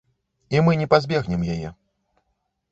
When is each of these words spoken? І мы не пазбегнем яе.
І 0.55 0.63
мы 0.67 0.71
не 0.81 0.87
пазбегнем 0.95 1.45
яе. 1.59 1.69